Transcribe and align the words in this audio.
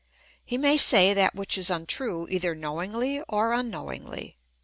^ 0.01 0.03
He 0.43 0.57
may 0.57 0.77
say 0.77 1.13
that 1.13 1.35
which 1.35 1.59
is 1.59 1.69
untrue 1.69 2.27
either 2.29 2.55
knowingly 2.55 3.21
or 3.29 3.51
unknow 3.51 3.95
ingly. 3.99 4.35